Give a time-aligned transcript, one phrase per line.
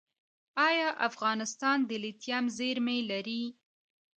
[0.67, 3.43] آیا افغانستان د لیتیم زیرمې لري؟